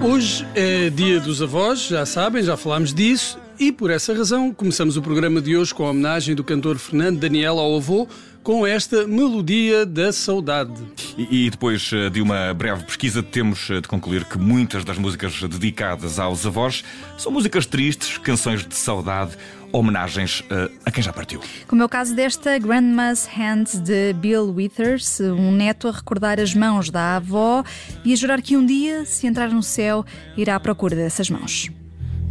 Hoje 0.00 0.46
é 0.54 0.90
dia 0.90 1.18
dos 1.18 1.42
avós, 1.42 1.88
já 1.88 2.06
sabem, 2.06 2.42
já 2.42 2.56
falámos 2.56 2.94
disso. 2.94 3.36
E 3.58 3.72
por 3.72 3.90
essa 3.90 4.14
razão 4.14 4.54
começamos 4.54 4.96
o 4.96 5.02
programa 5.02 5.40
de 5.40 5.56
hoje 5.56 5.74
com 5.74 5.84
a 5.84 5.90
homenagem 5.90 6.36
do 6.36 6.44
cantor 6.44 6.78
Fernando 6.78 7.18
Daniel 7.18 7.58
ao 7.58 7.76
avô 7.76 8.06
com 8.42 8.66
esta 8.66 9.06
melodia 9.06 9.84
da 9.84 10.12
saudade. 10.12 10.72
E, 11.16 11.46
e 11.46 11.50
depois 11.50 11.90
eh, 11.92 12.08
de 12.10 12.20
uma 12.20 12.54
breve 12.54 12.84
pesquisa, 12.84 13.22
temos 13.22 13.68
eh, 13.70 13.80
de 13.80 13.88
concluir 13.88 14.24
que 14.24 14.38
muitas 14.38 14.84
das 14.84 14.98
músicas 14.98 15.40
dedicadas 15.42 16.18
aos 16.18 16.46
avós 16.46 16.84
são 17.16 17.30
músicas 17.32 17.66
tristes, 17.66 18.18
canções 18.18 18.66
de 18.66 18.74
saudade, 18.74 19.36
homenagens 19.72 20.40
uh, 20.40 20.70
a 20.84 20.90
quem 20.90 21.02
já 21.02 21.12
partiu. 21.12 21.40
Como 21.66 21.82
é 21.82 21.84
o 21.84 21.88
caso 21.88 22.14
desta 22.14 22.58
Grandma's 22.58 23.26
Hands 23.26 23.78
de 23.80 24.12
Bill 24.14 24.52
Withers, 24.54 25.20
um 25.20 25.52
neto 25.52 25.88
a 25.88 25.90
recordar 25.90 26.40
as 26.40 26.54
mãos 26.54 26.90
da 26.90 27.16
avó 27.16 27.62
e 28.04 28.12
a 28.12 28.16
jurar 28.16 28.40
que 28.40 28.56
um 28.56 28.64
dia, 28.64 29.04
se 29.04 29.26
entrar 29.26 29.50
no 29.50 29.62
céu, 29.62 30.04
irá 30.36 30.56
à 30.56 30.60
procura 30.60 30.96
dessas 30.96 31.28
mãos. 31.28 31.70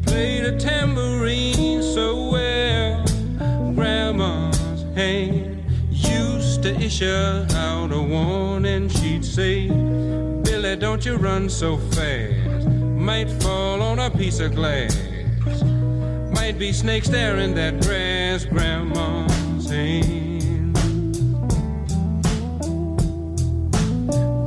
Play 0.04 0.42
the 0.42 0.54
tambourine 0.54 1.84
so 1.84 2.32
well. 2.32 3.04
Grandma's 3.76 4.58
hand 4.96 5.57
to 6.62 6.76
issue 6.80 7.46
out 7.56 7.92
a 7.92 8.02
warning. 8.02 8.90
She'd 8.90 9.24
say, 9.26 9.68
Billy, 9.68 10.76
don't 10.76 11.06
you 11.06 11.16
run 11.16 11.50
so 11.50 11.78
fast. 11.78 12.68
Might 12.68 13.30
fall 13.42 13.82
on 13.82 14.00
a 14.00 14.10
piece 14.10 14.40
of 14.40 14.56
glass. 14.56 14.96
Might 16.32 16.58
be 16.58 16.72
snakes 16.72 17.10
there 17.10 17.38
in 17.38 17.54
that 17.56 17.82
grass. 17.82 18.46
Grandma's 18.46 19.70
hand. 19.70 20.76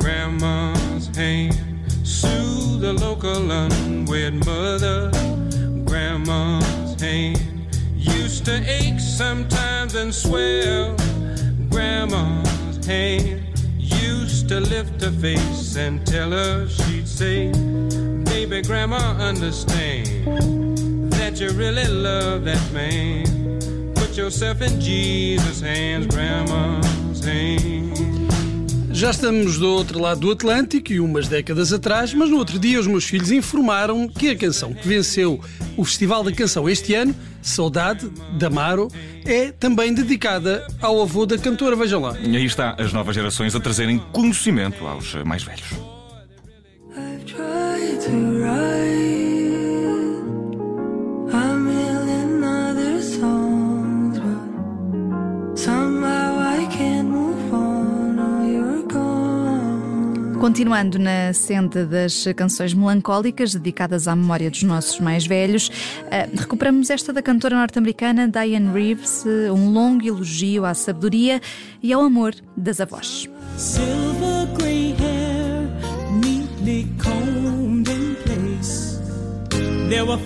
Grandma's 0.01 1.09
hand. 1.17 1.59
Soothe 2.03 2.81
the 2.81 2.93
local 2.93 3.51
unwed 3.51 4.35
mother. 4.47 5.11
Grandma's 5.85 7.01
hand 7.01 7.41
used 7.95 8.45
to 8.47 8.63
ache 8.67 9.01
sometimes 9.01 9.95
and 9.95 10.15
swell. 10.15 10.97
Grandma's 11.81 12.85
hand 12.85 13.43
used 13.79 14.51
to 14.51 14.61
lift 14.61 15.01
her 15.01 15.11
face 15.13 15.77
and 15.77 16.07
tell 16.07 16.31
her 16.31 16.69
she'd 16.69 17.09
say, 17.09 17.51
Baby, 18.25 18.61
Grandma, 18.61 18.99
understand 19.17 21.11
that 21.11 21.41
you 21.41 21.49
really 21.53 21.87
love 21.89 22.45
that 22.45 22.71
man. 22.75 23.95
Put 23.95 24.15
yourself 24.15 24.61
in 24.61 24.79
Jesus' 24.79 25.63
hands, 25.63 26.07
Grandma's 26.09 27.25
hands. 27.25 28.30
Já 29.01 29.13
estamos 29.13 29.59
do 29.59 29.67
outro 29.67 29.99
lado 29.99 30.21
do 30.21 30.31
Atlântico 30.31 30.93
e 30.93 31.01
umas 31.01 31.27
décadas 31.27 31.73
atrás, 31.73 32.13
mas 32.13 32.29
no 32.29 32.37
outro 32.37 32.59
dia 32.59 32.79
os 32.79 32.87
meus 32.87 33.07
filhos 33.07 33.31
informaram 33.31 34.07
que 34.07 34.29
a 34.29 34.37
canção 34.37 34.75
que 34.75 34.87
venceu 34.87 35.41
o 35.75 35.87
Festival 35.87 36.23
da 36.23 36.31
Canção 36.31 36.69
este 36.69 36.95
ano, 36.95 37.17
Saudade, 37.41 38.11
da 38.39 38.49
Amaro, 38.49 38.89
é 39.25 39.53
também 39.53 39.95
dedicada 39.95 40.67
ao 40.83 41.01
avô 41.01 41.25
da 41.25 41.39
cantora. 41.39 41.75
Vejam 41.77 42.03
lá. 42.03 42.15
E 42.21 42.37
aí 42.37 42.45
está 42.45 42.77
as 42.79 42.93
novas 42.93 43.15
gerações 43.15 43.57
a 43.57 43.61
trazerem 43.61 43.99
conhecimento 44.13 44.87
aos 44.87 45.15
mais 45.25 45.43
velhos. 45.45 46.00
Continuando 60.51 60.99
na 60.99 61.33
senda 61.33 61.87
das 61.87 62.25
canções 62.35 62.75
melancólicas 62.75 63.55
dedicadas 63.55 64.09
à 64.09 64.17
memória 64.17 64.51
dos 64.51 64.65
nossos 64.65 64.99
mais 64.99 65.25
velhos, 65.25 65.71
eh, 66.11 66.29
recuperamos 66.35 66.91
esta 66.91 67.13
da 67.13 67.23
cantora 67.23 67.55
norte-americana 67.55 68.27
Diane 68.27 68.73
Reeves, 68.73 69.25
um 69.55 69.71
longo 69.71 70.05
elogio 70.05 70.65
à 70.65 70.75
sabedoria 70.75 71.41
e 71.81 71.93
ao 71.93 72.03
amor 72.03 72.35
das 72.57 72.81
avós. 72.81 73.29
Silver 73.57 74.49
gray 74.59 74.93
hair, 74.99 75.71
neatly 76.21 76.89
combed 77.01 77.89
in 77.89 78.17
place. 78.25 78.99
There 79.89 80.05
were 80.05 80.19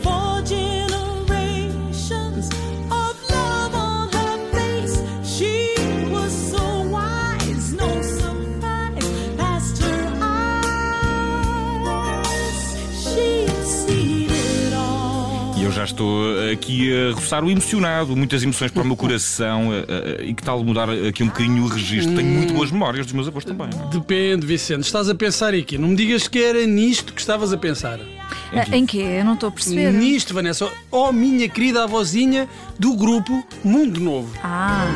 já 15.85 15.91
estou 15.93 16.23
aqui 16.51 16.91
a 16.93 17.13
roçar 17.15 17.45
o 17.45 17.51
emocionado, 17.51 18.17
muitas 18.17 18.43
emoções 18.43 18.71
para 18.71 18.83
o 18.83 18.87
meu 18.87 18.97
coração. 18.97 19.71
eh, 19.73 19.85
eh, 20.21 20.25
E 20.29 20.35
que 20.35 20.43
tal 20.43 20.65
mudar 20.65 20.89
aqui 20.89 21.23
um 21.23 21.27
bocadinho 21.27 21.63
o 21.65 21.69
registro? 21.69 22.15
Tenho 22.17 22.29
muito 22.29 22.55
boas 22.55 22.71
memórias 22.71 23.05
dos 23.07 23.13
meus 23.13 23.29
avós 23.29 23.45
também. 23.45 23.69
não 23.77 23.87
é? 23.89 23.91
Depende, 23.91 24.47
Vicente. 24.47 24.81
Estás 24.83 25.09
a 25.11 25.15
pensar 25.15 25.53
aqui. 25.55 25.77
Não 25.77 25.89
me 25.89 25.97
digas 25.97 26.27
que 26.27 26.39
era 26.43 26.67
nisto 26.67 27.13
que 27.13 27.21
estavas 27.21 27.53
a 27.53 27.59
pensar. 27.59 27.99
Eh, 28.53 28.65
Em 28.77 28.87
quê? 28.87 28.99
Eu 29.21 29.25
não 29.27 29.35
estou 29.35 29.49
a 29.51 29.53
perceber. 29.53 29.93
Nisto, 29.93 30.33
Vanessa. 30.33 30.69
Oh, 30.91 31.13
minha 31.13 31.49
querida 31.49 31.85
avózinha 31.85 32.49
do 32.79 32.95
grupo 32.97 33.45
Mundo 33.63 34.01
Novo. 34.01 34.31
Ah, 34.43 34.87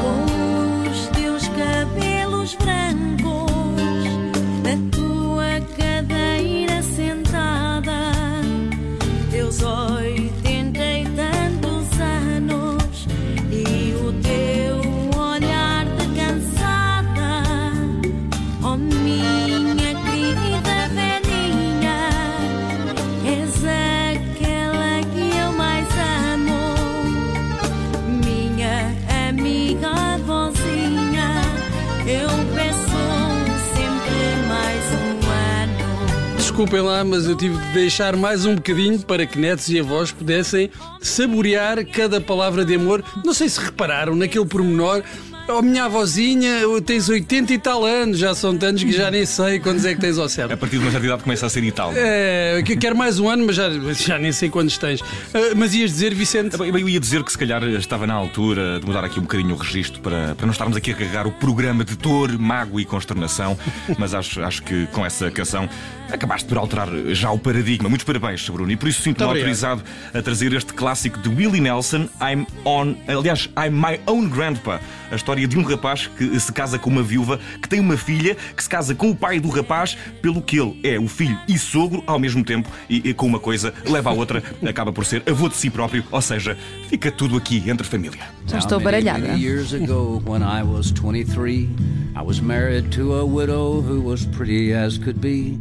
Com 0.00 0.90
os 0.90 1.06
teus 1.08 1.48
cabelos 1.48 2.54
brancos, 2.56 2.83
Desculpem 36.54 36.82
lá, 36.82 37.02
mas 37.02 37.26
eu 37.26 37.34
tive 37.34 37.56
de 37.56 37.72
deixar 37.72 38.14
mais 38.14 38.46
um 38.46 38.54
bocadinho 38.54 38.96
para 39.00 39.26
que 39.26 39.36
netos 39.36 39.68
e 39.70 39.80
avós 39.80 40.12
pudessem 40.12 40.70
saborear 41.00 41.84
cada 41.84 42.20
palavra 42.20 42.64
de 42.64 42.76
amor. 42.76 43.02
Não 43.24 43.34
sei 43.34 43.48
se 43.48 43.58
repararam 43.58 44.14
naquele 44.14 44.46
pormenor. 44.46 45.02
Oh, 45.46 45.60
minha 45.60 45.84
avózinha, 45.84 46.60
tens 46.86 47.06
80 47.06 47.52
e 47.52 47.58
tal 47.58 47.84
anos, 47.84 48.16
já 48.18 48.34
são 48.34 48.56
tantos 48.56 48.82
que 48.82 48.90
já 48.92 49.10
nem 49.10 49.26
sei 49.26 49.60
quantos 49.60 49.84
é 49.84 49.94
que 49.94 50.00
tens 50.00 50.16
ao 50.18 50.24
A 50.24 50.28
certo. 50.28 50.56
partir 50.56 50.78
de 50.78 50.82
uma 50.84 50.90
certa 50.90 51.06
idade 51.06 51.22
começa 51.22 51.44
a 51.44 51.50
ser 51.50 51.62
e 51.62 51.70
tal. 51.70 51.92
É, 51.94 52.62
que- 52.64 52.74
quero 52.76 52.96
mais 52.96 53.20
um 53.20 53.28
ano, 53.28 53.44
mas 53.46 53.56
já, 53.56 53.68
já 53.92 54.18
nem 54.18 54.32
sei 54.32 54.48
quantos 54.48 54.78
tens. 54.78 55.02
Ah, 55.34 55.52
mas 55.54 55.74
ias 55.74 55.90
dizer, 55.90 56.14
Vicente? 56.14 56.56
Bem, 56.56 56.70
Eu 56.70 56.88
ia 56.88 56.98
dizer 56.98 57.22
que 57.22 57.30
se 57.30 57.36
calhar 57.36 57.62
estava 57.64 58.06
na 58.06 58.14
altura 58.14 58.80
de 58.80 58.86
mudar 58.86 59.04
aqui 59.04 59.18
um 59.20 59.24
bocadinho 59.24 59.54
o 59.54 59.58
registro 59.58 60.00
para, 60.00 60.34
para 60.34 60.46
não 60.46 60.52
estarmos 60.52 60.78
aqui 60.78 60.92
a 60.92 60.94
carregar 60.94 61.26
o 61.26 61.32
programa 61.32 61.84
de 61.84 61.94
dor, 61.94 62.38
mágoa 62.38 62.80
e 62.80 62.86
consternação, 62.86 63.58
mas 63.98 64.14
acho, 64.14 64.40
acho 64.42 64.62
que 64.62 64.86
com 64.92 65.04
essa 65.04 65.30
canção 65.30 65.68
acabaste 66.10 66.48
por 66.48 66.56
alterar 66.56 66.88
já 67.08 67.30
o 67.30 67.38
paradigma. 67.38 67.88
Muitos 67.90 68.04
parabéns, 68.06 68.48
Bruno, 68.48 68.70
e 68.70 68.76
por 68.76 68.88
isso 68.88 69.02
sinto-me 69.02 69.26
autorizado 69.28 69.82
a 70.14 70.22
trazer 70.22 70.54
este 70.54 70.72
clássico 70.72 71.18
de 71.18 71.28
Willie 71.28 71.60
Nelson, 71.60 72.08
I'm 72.20 72.46
on. 72.64 72.94
Aliás, 73.06 73.48
I'm 73.58 73.72
my 73.78 74.00
own 74.06 74.28
grandpa. 74.30 74.80
A 75.10 75.16
história 75.16 75.33
de 75.34 75.58
um 75.58 75.62
rapaz 75.62 76.06
que 76.06 76.38
se 76.38 76.52
casa 76.52 76.78
com 76.78 76.88
uma 76.88 77.02
viúva 77.02 77.38
que 77.60 77.68
tem 77.68 77.80
uma 77.80 77.96
filha 77.96 78.36
que 78.56 78.62
se 78.62 78.68
casa 78.68 78.94
com 78.94 79.10
o 79.10 79.16
pai 79.16 79.40
do 79.40 79.48
rapaz, 79.48 79.96
pelo 80.22 80.40
que 80.40 80.58
ele 80.58 80.78
é 80.82 80.98
o 80.98 81.08
filho 81.08 81.38
e 81.48 81.58
sogro 81.58 82.02
ao 82.06 82.18
mesmo 82.18 82.44
tempo, 82.44 82.68
e, 82.88 83.10
e 83.10 83.14
com 83.14 83.26
uma 83.26 83.40
coisa 83.40 83.74
leva 83.84 84.10
à 84.10 84.12
outra, 84.12 84.42
acaba 84.66 84.92
por 84.92 85.04
ser 85.04 85.22
avô 85.28 85.48
de 85.48 85.56
si 85.56 85.68
próprio, 85.68 86.04
ou 86.10 86.20
seja, 86.22 86.56
fica 86.88 87.10
tudo 87.10 87.36
aqui 87.36 87.62
entre 87.68 87.86
família. 87.86 88.20
já 88.46 88.58
estou 88.58 88.80
baralhada. 88.80 89.18
many 89.18 89.40
years 89.40 89.72
ago, 89.72 90.22
when 90.24 90.42
I 90.42 90.62
was 90.62 90.92
23, 90.92 91.68
I 92.16 92.22
was 92.22 92.40
married 92.40 92.92
to 92.92 93.14
a 93.14 93.24
widow 93.24 93.80
who 93.80 94.00
was 94.00 94.24
pretty 94.26 94.72
as 94.72 94.98
could 94.98 95.20
be. 95.20 95.58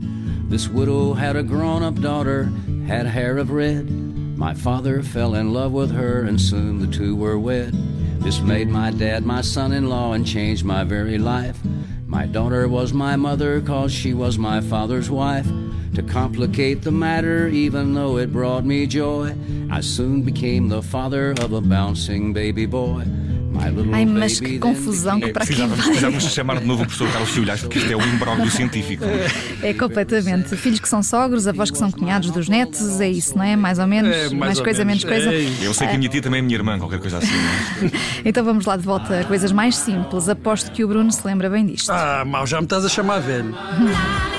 This 0.50 0.68
widow 0.68 1.14
had 1.14 1.36
a 1.36 1.44
grown 1.44 1.84
up 1.84 2.00
daughter, 2.00 2.52
had 2.88 3.08
hair 3.08 3.38
of 3.38 3.50
red. 3.50 3.90
My 4.38 4.54
father 4.54 5.02
fell 5.02 5.36
in 5.36 5.54
love 5.54 5.72
with 5.72 5.92
her, 5.92 6.24
and 6.24 6.40
soon 6.40 6.80
the 6.80 6.88
two 6.88 7.16
were 7.16 7.40
wed. 7.40 7.74
This 8.24 8.40
made 8.40 8.70
my 8.70 8.90
dad 8.90 9.26
my 9.26 9.42
son 9.42 9.74
in 9.74 9.90
law 9.90 10.14
and 10.14 10.26
changed 10.26 10.64
my 10.64 10.86
very 10.86 11.18
life. 11.18 11.60
My 12.08 12.26
daughter 12.26 12.70
was 12.70 12.94
my 12.94 13.18
mother, 13.18 13.60
cause 13.60 13.92
she 13.92 14.14
was 14.14 14.38
my 14.38 14.62
father's 14.62 15.12
wife. 15.12 15.46
To 15.96 16.04
complicate 16.04 16.84
the 16.84 16.92
matter, 16.92 17.50
even 17.50 17.94
though 17.94 18.18
it 18.18 18.32
brought 18.32 18.64
me 18.64 18.88
joy, 18.88 19.36
I 19.70 19.82
soon 19.82 20.22
became 20.22 20.70
the 20.70 20.82
father 20.82 21.32
of 21.32 21.52
a 21.52 21.60
bouncing 21.60 22.32
baby 22.32 22.66
boy. 22.66 23.04
Ai, 23.92 24.06
mas 24.06 24.40
baby 24.40 24.54
que 24.54 24.60
confusão 24.60 25.20
que 25.20 25.26
É, 25.30 25.34
para 25.34 25.44
aqui 25.44 25.54
precisávamos, 25.54 25.78
vai. 25.80 25.88
precisávamos 25.88 26.24
chamar 26.34 26.60
de 26.60 26.66
novo 26.66 26.84
o 26.84 26.86
professor 26.86 27.12
Carlos 27.12 27.30
Filhais, 27.32 27.62
porque 27.62 27.78
isto 27.80 27.92
é 27.92 27.96
o 27.96 28.02
imbróglio 28.02 28.50
científico. 28.52 29.04
É 29.62 29.74
completamente. 29.74 30.56
Filhos 30.56 30.80
que 30.80 30.90
são 30.90 31.02
sogros, 31.04 31.48
avós 31.48 31.72
que 31.72 31.78
são 31.78 31.92
cunhados 31.92 32.32
dos 32.32 32.50
netos, 32.50 33.00
é 33.00 33.10
isso, 33.10 33.38
não 33.38 33.44
é? 33.44 33.56
Mais 33.56 33.80
ou 33.80 33.88
menos. 33.88 34.16
É, 34.16 34.30
mais 34.30 34.58
ou 34.58 34.64
coisa, 34.64 34.84
menos. 34.84 35.04
menos 35.04 35.24
coisa. 35.24 35.34
É. 35.36 35.66
Eu 35.68 35.74
sei 35.74 35.88
que 35.88 35.96
a 35.96 35.98
minha 35.98 36.10
tia 36.10 36.22
também 36.22 36.40
é 36.40 36.42
minha 36.42 36.56
irmã, 36.58 36.78
qualquer 36.80 37.00
coisa 37.00 37.18
assim. 37.20 37.28
não 37.32 37.88
é? 37.88 37.92
Então 38.26 38.44
vamos 38.44 38.66
lá 38.66 38.76
de 38.78 38.84
volta 38.84 39.20
a 39.20 39.24
coisas 39.26 39.52
mais 39.52 39.76
simples. 39.76 40.28
Aposto 40.30 40.72
que 40.72 40.84
o 40.84 40.88
Bruno 40.88 41.12
se 41.12 41.26
lembra 41.26 41.50
bem 41.50 41.66
disto. 41.66 41.92
Ah, 41.92 42.24
mal, 42.26 42.46
já 42.48 42.58
me 42.60 42.66
estás 42.66 42.86
a 42.86 42.90
chamar 42.90 43.20
velho. 43.20 43.54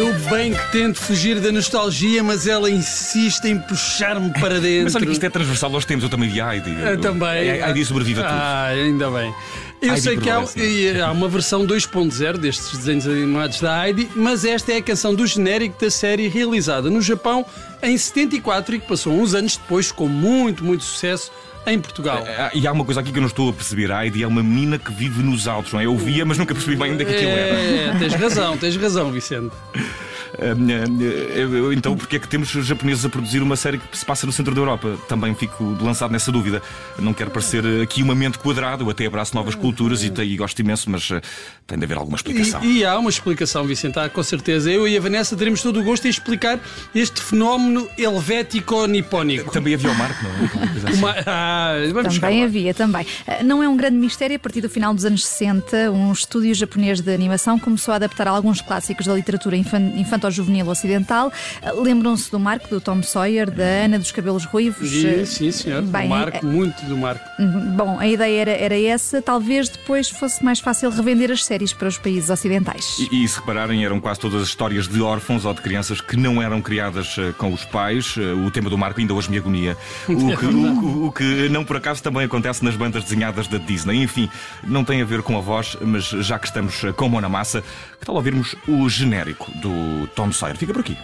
Eu 0.00 0.14
bem 0.30 0.54
que 0.54 0.72
tento 0.72 0.98
fugir 0.98 1.38
da 1.40 1.52
nostalgia, 1.52 2.22
mas 2.22 2.46
ela 2.46 2.70
insiste 2.70 3.44
em 3.44 3.58
puxar-me 3.58 4.30
para 4.32 4.58
dentro. 4.58 4.84
Mas 4.84 4.96
olha 4.96 5.04
que 5.04 5.12
isto 5.12 5.26
é 5.26 5.28
transversal 5.28 5.74
aos 5.74 5.84
tempos, 5.84 6.04
eu 6.04 6.08
também 6.08 6.26
vi 6.26 6.40
Heidi. 6.40 6.74
Eu 6.74 6.98
também. 6.98 7.50
A 7.50 7.68
Heidi 7.68 7.84
sobrevive 7.84 8.20
a 8.20 8.24
tudo. 8.24 8.34
Ah, 8.34 8.64
ainda 8.68 9.10
bem. 9.10 9.34
Eu 9.80 9.90
Heidi 9.90 10.00
sei 10.02 10.16
que 10.18 10.28
há, 10.28 10.44
e 10.56 11.00
há 11.00 11.10
uma 11.10 11.28
versão 11.28 11.66
2.0 11.66 12.36
destes 12.36 12.76
desenhos 12.76 13.06
animados 13.06 13.60
da 13.60 13.86
Heidi, 13.86 14.10
mas 14.14 14.44
esta 14.44 14.72
é 14.72 14.76
a 14.76 14.82
canção 14.82 15.14
do 15.14 15.26
genérico 15.26 15.80
da 15.80 15.90
série 15.90 16.28
realizada 16.28 16.90
no 16.90 17.00
Japão 17.00 17.46
em 17.82 17.96
74 17.96 18.74
e 18.74 18.80
que 18.80 18.86
passou 18.86 19.12
uns 19.12 19.34
anos 19.34 19.56
depois 19.56 19.90
com 19.90 20.06
muito, 20.06 20.62
muito 20.62 20.84
sucesso 20.84 21.32
em 21.66 21.78
Portugal. 21.80 22.22
Ah, 22.38 22.50
E 22.52 22.66
há 22.66 22.72
uma 22.72 22.84
coisa 22.84 23.00
aqui 23.00 23.10
que 23.10 23.18
eu 23.18 23.22
não 23.22 23.28
estou 23.28 23.48
a 23.48 23.52
perceber. 23.52 23.90
A 23.90 24.04
Heidi 24.04 24.22
é 24.22 24.26
uma 24.26 24.42
menina 24.42 24.78
que 24.78 24.92
vive 24.92 25.22
nos 25.22 25.48
altos, 25.48 25.72
não 25.72 25.80
é? 25.80 25.86
Eu 25.86 25.96
via, 25.96 26.24
mas 26.24 26.36
nunca 26.36 26.54
percebi 26.54 26.76
bem 26.76 26.92
onde 26.92 27.02
é 27.02 27.06
que 27.06 27.14
aquilo 27.14 27.30
era. 27.30 27.58
É, 27.58 27.96
tens 27.98 28.14
razão, 28.14 28.56
tens 28.58 28.76
razão, 28.76 29.10
Vicente. 29.10 29.54
Eu- 30.38 31.54
eu- 31.56 31.72
Então, 31.72 31.96
porque 31.96 32.16
é 32.16 32.18
que 32.18 32.28
temos 32.28 32.54
os 32.54 32.66
japoneses 32.66 33.04
a 33.04 33.08
produzir 33.08 33.42
uma 33.42 33.56
série 33.56 33.78
que 33.78 33.96
se 33.96 34.04
passa 34.04 34.26
no 34.26 34.32
centro 34.32 34.54
da 34.54 34.60
Europa? 34.60 34.96
Também 35.08 35.34
fico 35.34 35.76
lançado 35.80 36.10
nessa 36.10 36.30
dúvida. 36.30 36.62
Não 36.98 37.12
quero 37.12 37.30
parecer 37.30 37.64
aqui 37.82 38.02
uma 38.02 38.14
mente 38.14 38.38
quadrada, 38.38 38.82
eu 38.82 38.90
até 38.90 39.06
abraço 39.06 39.34
novas 39.34 39.54
culturas 39.54 40.02
e, 40.02 40.12
e 40.22 40.36
gosto 40.36 40.58
imenso, 40.60 40.90
mas 40.90 41.08
tem 41.66 41.78
de 41.78 41.84
haver 41.84 41.96
alguma 41.96 42.16
explicação. 42.16 42.62
E, 42.64 42.78
e 42.78 42.84
há 42.84 42.98
uma 42.98 43.10
explicação, 43.10 43.64
Vicente, 43.64 43.98
há, 43.98 44.08
com 44.08 44.22
certeza. 44.22 44.70
Eu 44.70 44.86
e 44.86 44.96
a 44.96 45.00
Vanessa 45.00 45.36
teremos 45.36 45.62
todo 45.62 45.80
o 45.80 45.82
gosto 45.84 46.06
em 46.06 46.10
explicar 46.10 46.58
este 46.94 47.20
fenómeno 47.22 47.88
helvético-nipónico. 47.98 49.50
Também 49.52 49.74
havia 49.74 49.90
o 49.90 49.94
Marco, 49.94 50.22
não 50.24 50.30
é? 50.30 50.48
Coisa 50.70 50.88
assim. 50.88 50.98
Uma- 50.98 51.14
ah, 51.26 51.72
Também 52.20 52.44
havia, 52.44 52.74
também. 52.74 53.06
Não 53.44 53.62
é 53.62 53.68
um 53.68 53.76
grande 53.76 53.96
mistério, 53.96 54.36
a 54.36 54.38
partir 54.38 54.60
do 54.60 54.68
final 54.68 54.94
dos 54.94 55.04
anos 55.04 55.24
60, 55.26 55.90
um 55.90 56.12
estúdio 56.12 56.54
japonês 56.54 57.00
de 57.00 57.12
animação 57.12 57.58
começou 57.58 57.92
a 57.92 57.96
adaptar 57.96 58.26
alguns 58.28 58.60
clássicos 58.60 59.06
da 59.06 59.14
literatura 59.14 59.56
infan- 60.20 60.30
infanto-juvenil 60.30 60.68
ocidental. 60.68 61.32
Lembram-se 61.82 62.30
do 62.30 62.38
Marco, 62.38 62.68
do 62.68 62.80
Tom 62.80 63.02
Sawyer, 63.02 63.50
da 63.50 63.62
Ana 63.64 63.98
dos 63.98 64.12
Cabelos 64.12 64.44
Ruivos? 64.44 64.88
Sim, 64.90 65.24
sim, 65.24 65.50
senhor. 65.50 65.82
Bem, 65.82 66.02
do 66.04 66.08
Marco, 66.08 66.36
é- 66.38 66.42
muito 66.42 66.84
do 66.86 66.96
Marco. 66.96 67.24
Bom, 67.76 67.98
a 67.98 68.06
ideia 68.06 68.40
era, 68.42 68.50
era 68.50 68.80
essa, 68.80 69.22
talvez 69.22 69.68
depois 69.68 70.08
fosse 70.10 70.44
mais 70.44 70.60
fácil 70.60 70.90
revender 70.90 71.30
as 71.30 71.44
séries 71.44 71.72
para 71.72 71.88
os 71.88 71.96
países 71.98 72.28
ocidentais. 72.30 72.98
E, 73.10 73.24
e 73.24 73.28
se 73.28 73.38
repararem, 73.40 73.84
eram 73.84 74.00
quase 74.00 74.20
todas 74.20 74.42
as 74.42 74.48
histórias 74.48 74.86
de 74.86 75.00
órfãos 75.00 75.44
ou 75.44 75.54
de 75.54 75.60
crianças 75.62 76.00
que 76.00 76.16
não 76.16 76.40
eram 76.42 76.60
criadas 76.60 77.16
eh, 77.18 77.32
com 77.38 77.52
os 77.52 77.64
pais. 77.64 78.14
Eh, 78.18 78.30
O 78.40 78.50
tema 78.50 78.68
do 78.70 78.76
Marco 78.78 79.00
ainda 79.00 79.14
hoje 79.14 79.30
me 79.30 79.38
agonia. 79.38 79.76
O 80.08 80.36
que, 80.36 80.46
o- 80.46 81.06
o 81.06 81.12
que 81.12 81.48
não 81.50 81.64
por 81.64 81.76
acaso 81.76 82.02
também 82.02 82.24
acontece 82.24 82.64
nas 82.64 82.74
bandas 82.76 83.04
desenhadas 83.04 83.46
da 83.48 83.58
Disney. 83.58 84.02
Enfim, 84.02 84.28
não 84.64 84.84
tem 84.84 85.00
a 85.02 85.04
ver 85.04 85.22
com 85.22 85.36
a 85.36 85.40
voz, 85.40 85.76
mas 85.80 86.04
já 86.04 86.38
que 86.38 86.46
estamos 86.46 86.82
eh, 86.84 86.92
com 86.92 87.08
mão 87.08 87.20
na 87.20 87.28
massa, 87.28 87.62
que 87.98 88.06
tal 88.06 88.14
ouvirmos 88.14 88.54
o 88.66 88.88
genérico 88.88 89.50
do 89.60 90.06
Tom 90.14 90.32
Sawyer? 90.32 90.56
Fica 90.56 90.72
por 90.72 90.80
aqui. 90.80 90.96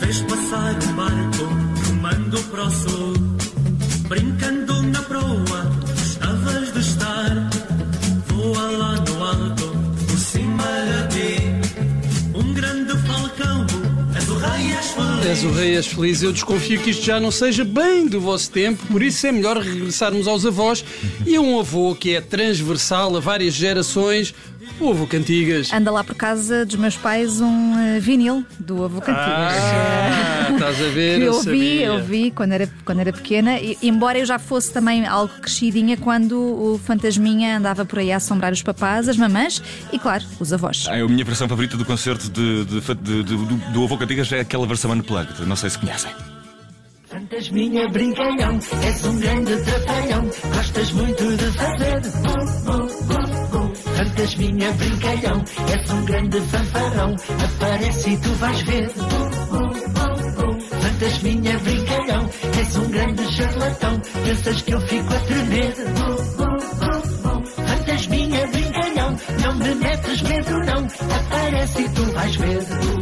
Fez 0.00 0.20
passar 0.22 0.76
um 0.88 0.92
barco 0.94 1.44
rumando 1.86 2.40
para 2.44 2.64
o 2.64 2.70
sul, 2.70 3.14
brincando 4.08 4.82
na 4.82 5.02
proa, 5.02 5.70
estavas 5.94 6.72
de 6.72 6.80
estar. 6.80 7.50
Voa 8.26 8.62
lá 8.70 8.94
no 8.96 9.24
alto, 9.24 9.76
por 10.08 10.18
cima 10.18 10.64
de 11.08 11.36
ti, 11.36 11.42
um 12.34 12.52
grande 12.54 12.96
falcão, 13.06 13.66
és 14.14 14.28
o 14.28 14.36
rei, 14.38 14.72
és 14.72 14.90
feliz. 14.90 15.26
És 15.26 15.44
o 15.44 15.50
rei, 15.52 15.76
és 15.76 15.86
feliz. 15.86 16.22
Eu 16.22 16.32
desconfio 16.32 16.80
que 16.80 16.90
isto 16.90 17.04
já 17.04 17.20
não 17.20 17.30
seja 17.30 17.64
bem 17.64 18.06
do 18.06 18.20
vosso 18.20 18.50
tempo, 18.50 18.84
por 18.86 19.02
isso 19.02 19.26
é 19.26 19.32
melhor 19.32 19.58
regressarmos 19.58 20.26
aos 20.26 20.46
avós 20.46 20.84
e 21.26 21.36
a 21.36 21.40
um 21.40 21.60
avô 21.60 21.94
que 21.94 22.14
é 22.16 22.20
transversal 22.20 23.16
a 23.16 23.20
várias 23.20 23.54
gerações, 23.54 24.34
o 24.84 24.90
avô 24.90 25.06
Cantigas. 25.06 25.72
Anda 25.72 25.90
lá 25.90 26.02
por 26.04 26.14
casa 26.14 26.64
dos 26.66 26.76
meus 26.76 26.96
pais 26.96 27.40
um 27.40 27.78
eh, 27.78 28.00
vinil 28.00 28.44
do 28.58 28.84
Avô 28.84 29.00
Cantigas. 29.00 29.26
Ah, 29.28 30.48
estás 30.54 30.80
a 30.80 30.88
ver? 30.88 31.18
que 31.18 31.24
eu 31.24 31.32
vi, 31.38 31.44
sabia. 31.44 31.86
eu 31.86 32.04
vi 32.04 32.30
quando 32.30 32.52
era, 32.52 32.68
quando 32.84 33.00
era 33.00 33.12
pequena, 33.12 33.58
e, 33.58 33.76
embora 33.82 34.18
eu 34.18 34.26
já 34.26 34.38
fosse 34.38 34.72
também 34.72 35.06
algo 35.06 35.32
crescidinha 35.40 35.96
quando 35.96 36.38
o 36.38 36.80
fantasminha 36.84 37.56
andava 37.58 37.84
por 37.84 37.98
aí 37.98 38.12
a 38.12 38.16
assombrar 38.16 38.52
os 38.52 38.62
papás, 38.62 39.08
as 39.08 39.16
mamãs 39.16 39.62
e, 39.92 39.98
claro, 39.98 40.24
os 40.38 40.52
avós. 40.52 40.86
Ah, 40.88 40.94
A 40.96 41.08
minha 41.08 41.24
versão 41.24 41.48
favorita 41.48 41.76
do 41.76 41.84
concerto 41.84 42.28
de, 42.30 42.64
de- 42.64 42.80
de- 42.80 42.94
de- 42.94 43.22
do, 43.22 43.44
do 43.72 43.84
Avô 43.84 43.96
Cantigas 43.98 44.30
é 44.32 44.40
aquela 44.40 44.66
versão 44.66 44.90
unplugged. 44.92 45.44
Não 45.46 45.56
sei 45.56 45.70
se 45.70 45.78
conhecem. 45.78 46.10
Fantasminha 47.08 47.88
brincalhão, 47.88 48.60
és 48.84 49.04
um 49.04 49.18
grande 49.18 49.56
trapalhão, 49.64 50.30
gostas 50.54 50.92
muito 50.92 51.36
de 51.36 51.44
fazer. 51.58 52.00
Bu. 54.00 54.10
Fantasminha 54.10 54.72
brincalhão, 54.72 55.44
és 55.70 55.90
um 55.90 56.04
grande 56.04 56.40
fanfarrão, 56.40 57.16
aparece 57.44 58.10
e 58.10 58.16
tu 58.18 58.30
vais 58.34 58.60
ver. 58.62 58.90
Bu. 58.94 59.70
Fantasminha 60.80 61.58
brincalhão, 61.58 62.30
és 62.58 62.76
um 62.76 62.90
grande 62.90 63.32
charlatão, 63.32 64.00
pensas 64.24 64.62
que 64.62 64.72
eu 64.72 64.80
fico 64.82 65.14
a 65.14 65.18
tremer. 65.20 65.74
Bu. 65.96 66.30
Fantasminha 67.66 68.46
brincalhão, 68.46 69.16
não 69.42 69.54
me 69.56 69.74
metes 69.74 70.22
medo 70.22 70.58
não, 70.60 70.86
aparece 71.16 71.82
e 71.82 71.88
tu 71.90 72.04
vais 72.12 72.36
ver. 72.36 72.99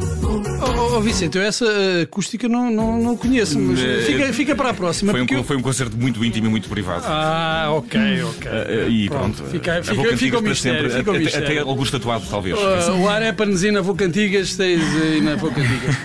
Oh, 0.90 0.96
oh, 0.96 1.00
Vicente, 1.00 1.36
eu 1.36 1.42
essa 1.44 1.64
eh, 1.66 2.02
acústica 2.02 2.48
não, 2.48 2.70
não, 2.70 2.98
não 2.98 3.16
conheço, 3.16 3.58
mas 3.58 3.78
Eh, 3.80 4.02
fica, 4.06 4.32
fica 4.32 4.56
para 4.56 4.70
a 4.70 4.74
próxima. 4.74 5.12
Foi 5.12 5.22
um, 5.22 5.26
eu- 5.30 5.44
foi 5.44 5.56
um 5.56 5.62
concerto 5.62 5.96
muito 5.96 6.24
íntimo 6.24 6.46
e 6.46 6.50
muito 6.50 6.68
privado. 6.68 7.04
Ah, 7.06 7.66
ok, 7.70 8.00
ok. 8.22 8.50
Eh, 8.50 8.86
E 8.88 9.08
Pronto, 9.08 9.36
pronto, 9.38 9.50
fica- 9.50 9.72
eh, 9.78 9.82
fica- 9.82 10.00
Avô 10.00 10.16
fica 10.16 10.38
o 10.38 10.42
mistério, 10.42 10.80
sempre, 10.90 10.98
fica 10.98 11.10
o 11.10 11.14
até- 11.14 11.24
mistério. 11.24 11.48
Até 11.48 11.58
Augusto 11.60 11.98
tatuado, 11.98 12.24
talvez. 12.30 12.56
Uh, 12.58 13.02
o 13.02 13.08
ar 13.08 13.22
é 13.22 13.32
para 13.32 13.46
na 13.46 13.78
Avô 13.80 13.94
Cantigas, 13.94 14.56
tens 14.56 14.80
aí 15.02 15.20
na 15.20 15.32
Avô 15.32 15.48
Cantigas. 15.50 15.96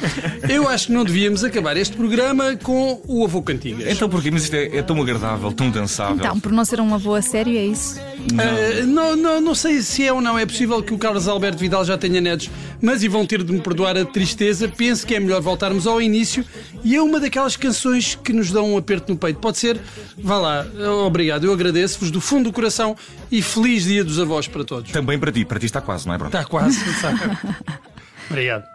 Eu 0.49 0.67
acho 0.67 0.87
que 0.87 0.91
não 0.93 1.03
devíamos 1.05 1.43
acabar 1.43 1.77
este 1.77 1.95
programa 1.95 2.55
com 2.61 3.01
o 3.07 3.23
Avô 3.23 3.41
Cantigas. 3.41 3.87
Então 3.89 4.09
porquê? 4.09 4.29
Mas 4.31 4.43
isto 4.43 4.55
é, 4.55 4.77
é 4.77 4.81
tão 4.81 5.01
agradável, 5.01 5.51
tão 5.51 5.69
dançável. 5.69 6.17
Então, 6.17 6.39
por 6.39 6.51
não 6.51 6.65
ser 6.65 6.79
uma 6.79 6.99
boa 6.99 7.21
série, 7.21 7.57
é 7.57 7.65
isso? 7.65 7.99
Uh, 7.99 8.85
não, 8.87 9.15
não, 9.15 9.41
não 9.41 9.55
sei 9.55 9.81
se 9.81 10.05
é 10.05 10.11
ou 10.11 10.21
não. 10.21 10.37
É 10.37 10.45
possível 10.45 10.81
que 10.83 10.93
o 10.93 10.97
Carlos 10.97 11.27
Alberto 11.27 11.57
Vidal 11.57 11.85
já 11.85 11.97
tenha 11.97 12.19
netos, 12.19 12.49
mas 12.81 13.03
e 13.03 13.07
vão 13.07 13.25
ter 13.25 13.43
de 13.43 13.51
me 13.53 13.59
perdoar 13.61 13.97
a 13.97 14.03
tristeza. 14.05 14.67
Penso 14.77 15.05
que 15.05 15.15
é 15.15 15.19
melhor 15.19 15.41
voltarmos 15.41 15.87
ao 15.87 16.01
início 16.01 16.45
e 16.83 16.95
é 16.95 17.01
uma 17.01 17.19
daquelas 17.19 17.55
canções 17.55 18.15
que 18.15 18.33
nos 18.33 18.51
dão 18.51 18.73
um 18.73 18.77
aperto 18.77 19.11
no 19.11 19.17
peito. 19.17 19.39
Pode 19.39 19.57
ser? 19.57 19.79
Vá 20.17 20.37
lá. 20.37 20.65
Obrigado. 21.05 21.45
Eu 21.45 21.53
agradeço-vos 21.53 22.11
do 22.11 22.19
fundo 22.19 22.45
do 22.45 22.53
coração 22.53 22.95
e 23.31 23.41
feliz 23.41 23.85
Dia 23.85 24.03
dos 24.03 24.19
Avós 24.19 24.47
para 24.47 24.63
todos. 24.63 24.91
Também 24.91 25.17
para 25.19 25.31
ti, 25.31 25.45
para 25.45 25.59
ti 25.59 25.65
está 25.65 25.81
quase, 25.81 26.07
não 26.07 26.13
é, 26.13 26.17
Bruno? 26.17 26.29
Está 26.29 26.45
quase. 26.45 26.77
saca. 26.99 27.39
Obrigado. 28.29 28.72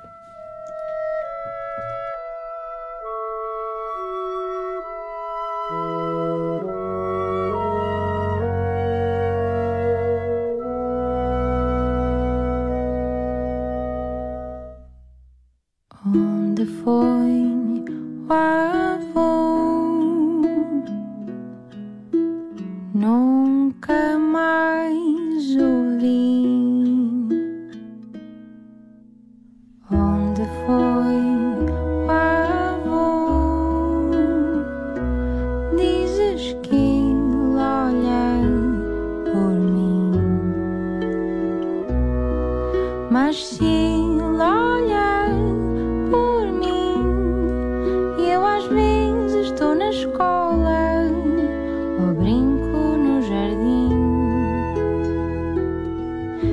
onde 16.06 16.64
foi 16.64 17.42
o 18.28 18.32
avô. 18.32 19.32
Nunca 22.94 24.18
mais 24.18 25.56
ouvi. 25.56 26.46
Onde 29.90 30.44
foi 30.64 31.18
o 32.06 32.10
avô? 32.10 33.06
Dizes 35.76 36.56
que 36.62 37.12
olha 37.56 38.40
por 39.32 39.52
mim, 39.52 40.12
mas 43.10 43.44
se 43.44 43.77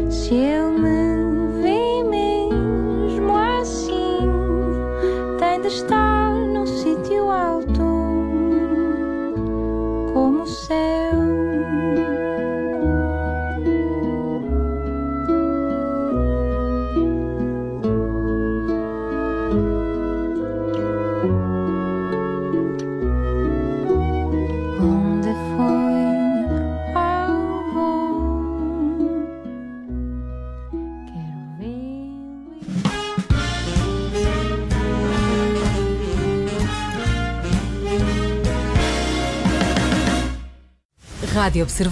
se 0.09 0.33
ele 0.35 0.79
me 0.79 1.61
vê 1.61 2.03
mesmo 2.03 3.35
assim, 3.35 4.29
tem 5.37 5.61
de 5.61 5.67
estar 5.67 6.31
num 6.31 6.65
sítio 6.65 7.29
alto 7.29 7.83
como 10.13 10.43
o 10.43 10.47
céu. 10.47 10.95
Rádio 41.45 41.61
Observador. 41.61 41.85